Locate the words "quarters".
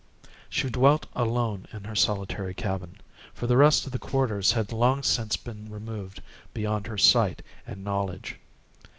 3.99-4.53